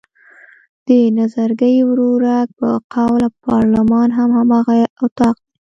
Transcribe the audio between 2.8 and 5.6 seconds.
قول پارلمان هم هماغه اطاق دی.